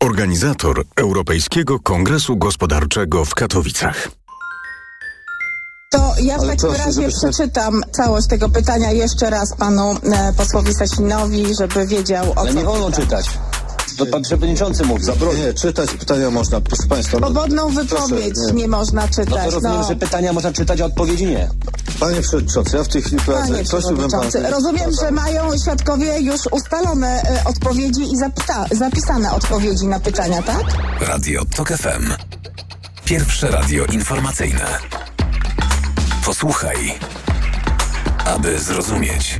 [0.00, 4.08] organizator Europejskiego Kongresu Gospodarczego w Katowicach.
[5.92, 10.74] To ja w Ale takim razie przeczytam całość tego pytania jeszcze raz panu e, posłowi
[10.74, 13.00] Sasinowi, żeby wiedział o Ale co nie wolno pyta.
[13.02, 13.26] czytać.
[13.98, 15.04] To pan przewodniczący mówi.
[15.36, 17.18] Nie, czytać pytania można, proszę Państwa.
[17.20, 18.68] no, Swobodną wypowiedź proszę, nie.
[18.68, 19.28] można czytać.
[19.30, 21.48] No to rozumiem, że pytania można czytać, a odpowiedzi nie.
[22.00, 23.52] Panie Przewodniczący, ja w tej chwili prowadzę.
[23.52, 28.16] Panie Prosiłbym przewodniczący, rozumiem, że mają świadkowie już ustalone e, odpowiedzi i
[28.76, 30.62] zapisane odpowiedzi na pytania, tak?
[31.00, 32.12] Radio TOK FM.
[33.04, 34.78] Pierwsze radio informacyjne.
[36.24, 36.98] Posłuchaj,
[38.24, 39.38] aby zrozumieć.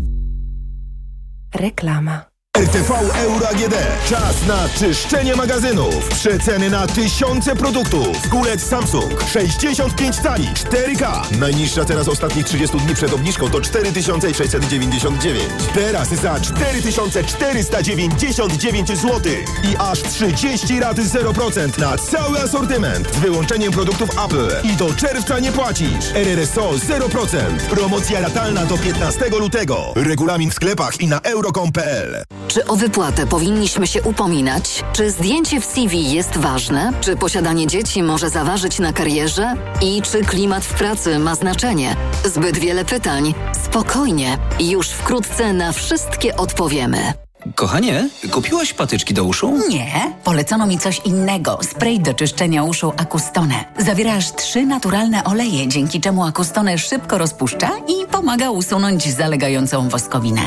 [1.54, 2.35] Reklama.
[2.56, 3.74] RTV Euro AGD.
[4.08, 6.08] Czas na czyszczenie magazynów.
[6.08, 8.28] Przeceny na tysiące produktów.
[8.30, 11.22] Kulec Samsung 65 cali 4K.
[11.38, 15.42] Najniższa teraz ostatnich 30 dni przed obniżką to 4699.
[15.74, 19.20] Teraz za 4499 zł.
[19.64, 23.14] I aż 30 rat 0% na cały asortyment.
[23.14, 24.50] Z wyłączeniem produktów Apple.
[24.62, 26.10] I do czerwca nie płacisz.
[26.14, 27.36] RRSO 0%.
[27.70, 29.92] Promocja ratalna do 15 lutego.
[29.96, 32.24] Regulamin w sklepach i na euro.com.pl.
[32.48, 34.84] Czy o wypłatę powinniśmy się upominać?
[34.92, 36.92] Czy zdjęcie w CV jest ważne?
[37.00, 39.54] Czy posiadanie dzieci może zaważyć na karierze?
[39.82, 41.96] I czy klimat w pracy ma znaczenie?
[42.24, 43.34] Zbyt wiele pytań.
[43.64, 44.38] Spokojnie.
[44.60, 47.12] Już wkrótce na wszystkie odpowiemy.
[47.54, 49.58] Kochanie, kupiłaś patyczki do uszu?
[49.68, 51.58] Nie, polecono mi coś innego.
[51.62, 53.64] Spray do czyszczenia uszu Acustone.
[53.78, 60.42] Zawiera aż trzy naturalne oleje, dzięki czemu Acustone szybko rozpuszcza i pomaga usunąć zalegającą woskowinę.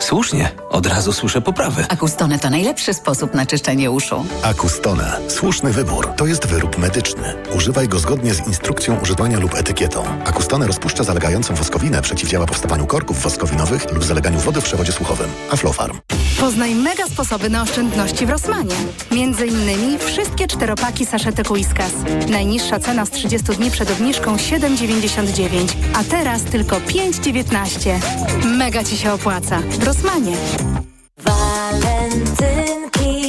[0.00, 1.84] Słusznie, od razu słyszę poprawy.
[1.88, 4.24] Acustone to najlepszy sposób na czyszczenie uszu.
[4.42, 5.20] Acustone.
[5.28, 6.08] Słuszny wybór.
[6.16, 7.34] To jest wyrób medyczny.
[7.56, 10.04] Używaj go zgodnie z instrukcją używania lub etykietą.
[10.24, 15.30] Acustone rozpuszcza zalegającą woskowinę, przeciwdziała powstawaniu korków woskowinowych lub zaleganiu wody w przewodzie słuchowym.
[15.50, 15.98] Aflofarm.
[16.40, 18.74] Poznaj mega sposoby na oszczędności w Rosmanie.
[19.12, 21.92] Między innymi wszystkie czteropaki saszetek Whiskas.
[22.30, 27.98] Najniższa cena z 30 dni przed obniżką 7,99, a teraz tylko 5,19.
[28.44, 29.58] Mega Ci się opłaca.
[29.58, 30.36] W Rosmanie.
[31.18, 32.56] Walentynki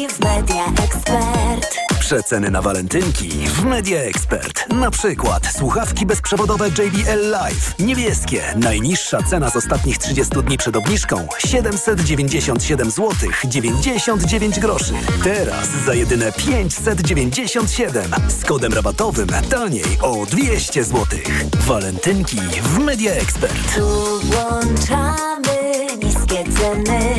[0.08, 1.91] w Media Expert.
[2.12, 4.70] Przeceny na walentynki w Media Expert.
[4.74, 7.80] Na przykład słuchawki bezprzewodowe JBL Live.
[7.80, 8.42] Niebieskie.
[8.56, 13.12] Najniższa cena z ostatnich 30 dni przed obniżką 797 zł
[13.46, 14.94] 99 groszy.
[15.24, 21.06] Teraz za jedyne 597 z kodem rabatowym taniej o 200 zł.
[21.68, 23.76] Walentynki w Media Expert.
[23.76, 27.11] Tu włączamy niskie ceny.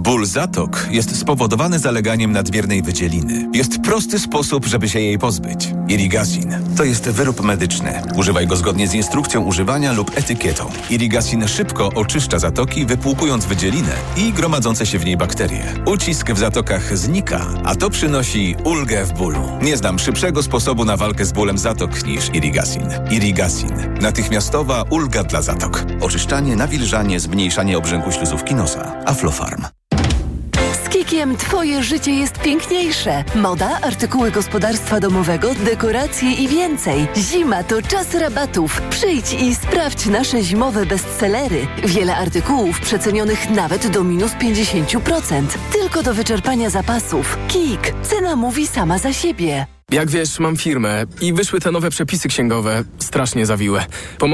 [0.00, 3.48] Ból zatok jest spowodowany zaleganiem nadmiernej wydzieliny.
[3.54, 5.68] Jest prosty sposób, żeby się jej pozbyć.
[5.88, 8.02] Irigasin to jest wyrób medyczny.
[8.16, 10.70] Używaj go zgodnie z instrukcją używania lub etykietą.
[10.90, 15.64] Irigasin szybko oczyszcza zatoki, wypłukując wydzielinę i gromadzące się w niej bakterie.
[15.86, 19.42] Ucisk w zatokach znika, a to przynosi ulgę w bólu.
[19.62, 22.88] Nie znam szybszego sposobu na walkę z bólem zatok niż Irigasin.
[23.10, 23.72] Irigasin.
[24.00, 25.84] Natychmiastowa ulga dla zatok.
[26.00, 29.04] Oczyszczanie, nawilżanie, zmniejszanie obrzęku śluzówki nosa.
[29.06, 29.64] Aflofarm.
[31.10, 33.24] Kikiem Twoje życie jest piękniejsze.
[33.34, 37.08] Moda, artykuły gospodarstwa domowego, dekoracje i więcej.
[37.16, 38.82] Zima to czas rabatów.
[38.90, 41.66] Przyjdź i sprawdź nasze zimowe bestsellery.
[41.84, 45.46] Wiele artykułów przecenionych nawet do minus 50%.
[45.72, 47.38] Tylko do wyczerpania zapasów.
[47.48, 47.92] Kik.
[48.02, 49.66] Cena mówi sama za siebie.
[49.92, 53.86] Jak wiesz, mam firmę i wyszły te nowe przepisy księgowe, strasznie zawiłe.
[54.18, 54.28] Pomoże